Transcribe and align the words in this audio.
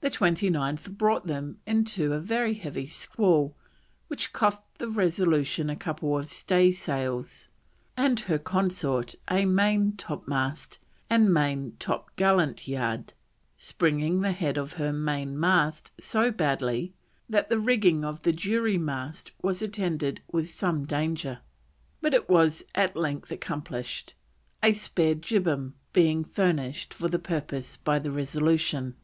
The 0.00 0.16
29th 0.18 0.96
brought 0.96 1.26
them 1.26 1.58
into 1.66 2.12
a 2.12 2.20
very 2.20 2.54
heavy 2.54 2.86
squall 2.86 3.56
which 4.06 4.32
cost 4.32 4.62
the 4.78 4.88
Resolution 4.88 5.68
a 5.68 5.74
couple 5.74 6.16
of 6.16 6.30
staysails 6.30 7.48
and 7.96 8.20
her 8.20 8.38
consort 8.38 9.16
a 9.28 9.44
main 9.46 9.96
topmast 9.96 10.78
and 11.10 11.34
main 11.34 11.72
topgallant 11.80 12.68
yard, 12.68 13.14
springing 13.56 14.20
the 14.20 14.30
head 14.30 14.56
of 14.56 14.74
her 14.74 14.92
main 14.92 15.38
mast 15.40 15.90
so 15.98 16.30
badly 16.30 16.94
that 17.28 17.48
the 17.48 17.58
rigging 17.58 18.04
of 18.04 18.24
a 18.24 18.30
jury 18.30 18.78
mast 18.78 19.32
was 19.42 19.60
attended 19.60 20.20
with 20.30 20.48
some 20.48 20.84
danger, 20.84 21.40
but 22.00 22.14
it 22.14 22.28
was 22.28 22.64
at 22.76 22.94
length 22.94 23.32
accomplished, 23.32 24.14
a 24.62 24.70
spare 24.70 25.16
jibboom 25.16 25.72
being 25.92 26.22
furnished 26.22 26.94
for 26.94 27.08
the 27.08 27.18
purpose 27.18 27.76
by 27.76 27.98
the 27.98 28.12
Resolution. 28.12 28.94